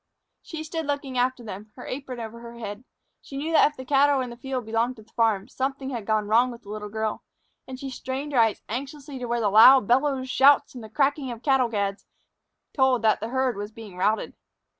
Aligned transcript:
She 0.41 0.63
stood 0.63 0.87
looking 0.87 1.19
after 1.19 1.43
them, 1.43 1.71
her 1.75 1.85
apron 1.85 2.19
over 2.19 2.39
her 2.39 2.57
head. 2.57 2.85
She 3.21 3.37
knew 3.37 3.51
that 3.51 3.69
if 3.69 3.77
the 3.77 3.85
cattle 3.85 4.19
in 4.19 4.31
the 4.31 4.35
field 4.35 4.65
belonged 4.65 4.95
to 4.95 5.03
the 5.03 5.13
farm, 5.13 5.47
something 5.47 5.91
had 5.91 6.07
gone 6.07 6.25
wrong 6.27 6.49
with 6.49 6.63
the 6.63 6.69
little 6.69 6.89
girl; 6.89 7.23
and 7.67 7.79
she 7.79 7.91
strained 7.91 8.31
her 8.33 8.39
eyes 8.39 8.63
anxiously 8.67 9.19
to 9.19 9.25
where 9.27 9.47
loud 9.47 9.87
bellows, 9.87 10.27
shouts, 10.27 10.73
and 10.73 10.83
the 10.83 10.89
cracking 10.89 11.29
of 11.29 11.43
cattle 11.43 11.69
gads 11.69 12.07
told 12.73 13.03
that 13.03 13.19
the 13.19 13.29
herd 13.29 13.55
was 13.57 13.71
being 13.71 13.95
routed. 13.95 14.33